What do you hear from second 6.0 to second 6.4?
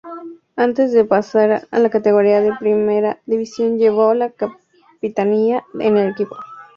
equipo.